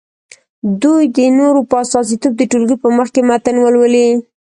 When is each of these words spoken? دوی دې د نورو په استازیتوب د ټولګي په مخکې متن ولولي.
دوی 0.81 1.03
دې 1.15 1.27
د 1.31 1.35
نورو 1.39 1.61
په 1.69 1.75
استازیتوب 1.83 2.33
د 2.37 2.41
ټولګي 2.51 2.75
په 2.83 2.89
مخکې 2.97 3.19
متن 3.29 3.55
ولولي. 3.59 4.07